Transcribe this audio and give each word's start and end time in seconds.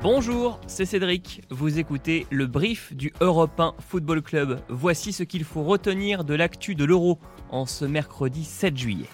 Bonjour, 0.00 0.60
c'est 0.68 0.84
Cédric. 0.84 1.42
Vous 1.50 1.80
écoutez 1.80 2.28
le 2.30 2.46
brief 2.46 2.94
du 2.94 3.12
Europe 3.20 3.58
1 3.58 3.74
Football 3.80 4.22
Club. 4.22 4.60
Voici 4.68 5.12
ce 5.12 5.24
qu'il 5.24 5.42
faut 5.42 5.64
retenir 5.64 6.22
de 6.22 6.34
l'actu 6.34 6.76
de 6.76 6.84
l'Euro 6.84 7.18
en 7.50 7.66
ce 7.66 7.84
mercredi 7.84 8.44
7 8.44 8.76
juillet. 8.76 9.08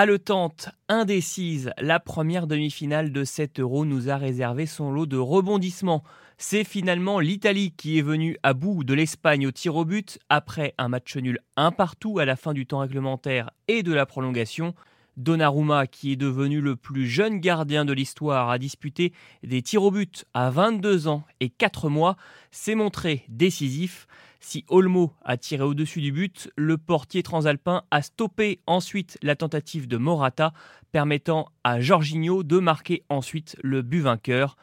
Haletante, 0.00 0.68
indécise, 0.88 1.72
la 1.76 1.98
première 1.98 2.46
demi-finale 2.46 3.10
de 3.10 3.24
7 3.24 3.58
Euro 3.58 3.84
nous 3.84 4.10
a 4.10 4.16
réservé 4.16 4.64
son 4.64 4.92
lot 4.92 5.06
de 5.06 5.16
rebondissements. 5.16 6.04
C'est 6.36 6.62
finalement 6.62 7.18
l'Italie 7.18 7.72
qui 7.72 7.98
est 7.98 8.02
venue 8.02 8.36
à 8.44 8.54
bout 8.54 8.84
de 8.84 8.94
l'Espagne 8.94 9.44
au 9.48 9.50
tir 9.50 9.74
au 9.74 9.84
but 9.84 10.20
après 10.28 10.72
un 10.78 10.86
match 10.86 11.16
nul 11.16 11.40
un 11.56 11.72
partout 11.72 12.20
à 12.20 12.24
la 12.24 12.36
fin 12.36 12.52
du 12.52 12.64
temps 12.64 12.78
réglementaire 12.78 13.50
et 13.66 13.82
de 13.82 13.92
la 13.92 14.06
prolongation. 14.06 14.72
Donnarumma, 15.18 15.86
qui 15.86 16.12
est 16.12 16.16
devenu 16.16 16.60
le 16.60 16.76
plus 16.76 17.06
jeune 17.06 17.40
gardien 17.40 17.84
de 17.84 17.92
l'histoire 17.92 18.48
à 18.48 18.58
disputer 18.58 19.12
des 19.42 19.60
tirs 19.60 19.82
au 19.82 19.90
but 19.90 20.24
à 20.32 20.48
22 20.48 21.08
ans 21.08 21.24
et 21.40 21.50
4 21.50 21.90
mois, 21.90 22.16
s'est 22.50 22.74
montré 22.74 23.24
décisif. 23.28 24.06
Si 24.40 24.64
Olmo 24.68 25.12
a 25.22 25.36
tiré 25.36 25.64
au-dessus 25.64 26.00
du 26.00 26.12
but, 26.12 26.50
le 26.56 26.78
portier 26.78 27.22
transalpin 27.22 27.82
a 27.90 28.00
stoppé 28.00 28.60
ensuite 28.66 29.18
la 29.20 29.34
tentative 29.34 29.88
de 29.88 29.96
Morata, 29.96 30.52
permettant 30.92 31.50
à 31.64 31.80
Jorginho 31.80 32.44
de 32.44 32.58
marquer 32.58 33.02
ensuite 33.08 33.56
le 33.62 33.82
but 33.82 34.00
vainqueur. 34.00 34.56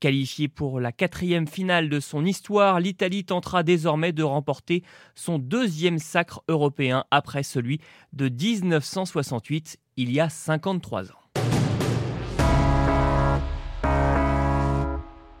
Qualifié 0.00 0.48
pour 0.48 0.80
la 0.80 0.92
quatrième 0.92 1.48
finale 1.48 1.88
de 1.88 2.00
son 2.00 2.24
histoire, 2.24 2.80
l'Italie 2.80 3.24
tentera 3.24 3.62
désormais 3.62 4.12
de 4.12 4.22
remporter 4.22 4.82
son 5.14 5.38
deuxième 5.38 5.98
sacre 5.98 6.42
européen 6.48 7.04
après 7.10 7.42
celui 7.42 7.80
de 8.12 8.28
1968, 8.28 9.78
il 9.96 10.12
y 10.12 10.20
a 10.20 10.28
53 10.28 11.12
ans. 11.12 11.23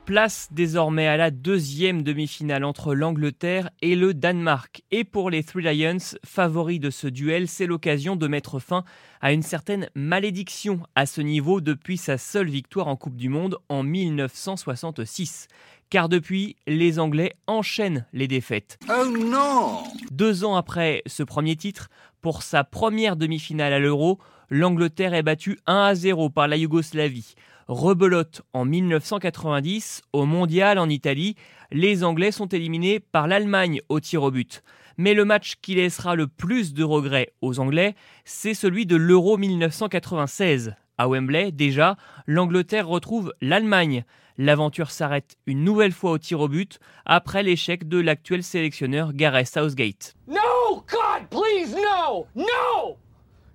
Place 0.06 0.48
désormais 0.50 1.06
à 1.06 1.16
la 1.16 1.30
deuxième 1.30 2.02
demi-finale 2.02 2.64
entre 2.64 2.94
l'Angleterre 2.94 3.70
et 3.80 3.96
le 3.96 4.12
Danemark. 4.12 4.82
Et 4.90 5.02
pour 5.02 5.30
les 5.30 5.42
Three 5.42 5.62
Lions, 5.62 5.96
favoris 6.26 6.78
de 6.78 6.90
ce 6.90 7.06
duel, 7.06 7.48
c'est 7.48 7.64
l'occasion 7.64 8.14
de 8.14 8.28
mettre 8.28 8.58
fin 8.58 8.84
à 9.22 9.32
une 9.32 9.42
certaine 9.42 9.88
malédiction 9.94 10.80
à 10.94 11.06
ce 11.06 11.22
niveau 11.22 11.62
depuis 11.62 11.96
sa 11.96 12.18
seule 12.18 12.50
victoire 12.50 12.88
en 12.88 12.96
Coupe 12.96 13.16
du 13.16 13.30
Monde 13.30 13.56
en 13.70 13.82
1966. 13.82 15.48
Car 15.88 16.10
depuis, 16.10 16.56
les 16.66 16.98
Anglais 16.98 17.32
enchaînent 17.46 18.04
les 18.12 18.28
défaites. 18.28 18.78
Oh 18.90 19.08
non 19.08 19.84
Deux 20.10 20.44
ans 20.44 20.56
après 20.56 21.02
ce 21.06 21.22
premier 21.22 21.56
titre, 21.56 21.88
pour 22.20 22.42
sa 22.42 22.62
première 22.62 23.16
demi-finale 23.16 23.72
à 23.72 23.78
l'Euro, 23.78 24.18
l'Angleterre 24.50 25.14
est 25.14 25.22
battue 25.22 25.58
1 25.66 25.74
à 25.74 25.94
0 25.94 26.28
par 26.28 26.46
la 26.46 26.58
Yougoslavie. 26.58 27.34
Rebelote 27.68 28.42
en 28.52 28.64
1990, 28.64 30.02
au 30.12 30.26
Mondial 30.26 30.78
en 30.78 30.88
Italie, 30.88 31.34
les 31.70 32.04
Anglais 32.04 32.30
sont 32.30 32.46
éliminés 32.46 33.00
par 33.00 33.26
l'Allemagne 33.26 33.80
au 33.88 34.00
tir 34.00 34.22
au 34.22 34.30
but. 34.30 34.62
Mais 34.96 35.14
le 35.14 35.24
match 35.24 35.54
qui 35.60 35.74
laissera 35.74 36.14
le 36.14 36.26
plus 36.26 36.74
de 36.74 36.84
regrets 36.84 37.32
aux 37.40 37.58
Anglais, 37.60 37.94
c'est 38.24 38.54
celui 38.54 38.86
de 38.86 38.96
l'Euro 38.96 39.38
1996. 39.38 40.74
À 40.98 41.08
Wembley, 41.08 41.50
déjà, 41.52 41.96
l'Angleterre 42.26 42.86
retrouve 42.86 43.32
l'Allemagne. 43.40 44.04
L'aventure 44.36 44.90
s'arrête 44.90 45.36
une 45.46 45.64
nouvelle 45.64 45.92
fois 45.92 46.12
au 46.12 46.18
tir 46.18 46.40
au 46.40 46.48
but 46.48 46.78
après 47.06 47.42
l'échec 47.42 47.88
de 47.88 47.98
l'actuel 47.98 48.42
sélectionneur 48.42 49.12
Gareth 49.12 49.48
Southgate. 49.48 50.14
No, 50.28 50.84
God, 50.88 51.28
please, 51.30 51.74
no, 51.74 52.26
no! 52.34 52.73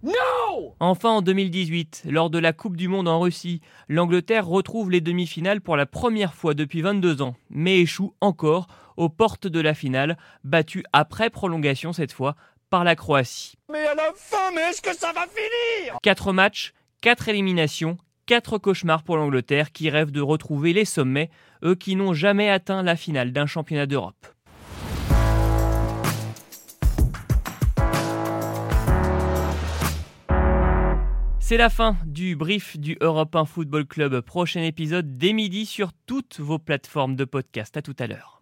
No 0.03 0.75
Enfin, 0.79 1.09
en 1.09 1.21
2018, 1.21 2.03
lors 2.05 2.29
de 2.29 2.39
la 2.39 2.53
Coupe 2.53 2.77
du 2.77 2.87
Monde 2.87 3.07
en 3.07 3.19
Russie, 3.19 3.61
l'Angleterre 3.89 4.47
retrouve 4.47 4.91
les 4.91 5.01
demi-finales 5.01 5.61
pour 5.61 5.75
la 5.75 5.85
première 5.85 6.33
fois 6.33 6.53
depuis 6.53 6.81
22 6.81 7.21
ans, 7.21 7.35
mais 7.49 7.79
échoue 7.79 8.13
encore 8.21 8.67
aux 8.97 9.09
portes 9.09 9.47
de 9.47 9.59
la 9.59 9.73
finale, 9.73 10.17
battue 10.43 10.83
après 10.93 11.29
prolongation 11.29 11.93
cette 11.93 12.11
fois 12.11 12.35
par 12.69 12.83
la 12.83 12.95
Croatie. 12.95 13.55
Mais 13.71 13.85
à 13.88 13.95
la 13.95 14.11
fin, 14.15 14.51
mais 14.53 14.61
est-ce 14.61 14.81
que 14.81 14.95
ça 14.95 15.11
va 15.11 15.25
finir? 15.27 15.97
4 16.01 16.33
matchs, 16.33 16.73
4 17.01 17.29
éliminations, 17.29 17.97
4 18.25 18.57
cauchemars 18.57 19.03
pour 19.03 19.17
l'Angleterre 19.17 19.71
qui 19.71 19.89
rêve 19.89 20.11
de 20.11 20.21
retrouver 20.21 20.73
les 20.73 20.85
sommets, 20.85 21.29
eux 21.63 21.75
qui 21.75 21.95
n'ont 21.95 22.13
jamais 22.13 22.49
atteint 22.49 22.83
la 22.83 22.95
finale 22.95 23.33
d'un 23.33 23.47
championnat 23.47 23.85
d'Europe. 23.85 24.27
C'est 31.49 31.57
la 31.57 31.71
fin 31.71 31.97
du 32.05 32.35
brief 32.35 32.77
du 32.77 32.95
Europe 33.01 33.35
1 33.35 33.45
Football 33.45 33.87
Club. 33.87 34.21
Prochain 34.21 34.61
épisode 34.61 35.17
dès 35.17 35.33
midi 35.33 35.65
sur 35.65 35.93
toutes 36.05 36.39
vos 36.39 36.59
plateformes 36.59 37.15
de 37.15 37.25
podcast. 37.25 37.75
À 37.75 37.81
tout 37.81 37.95
à 37.97 38.05
l'heure. 38.05 38.38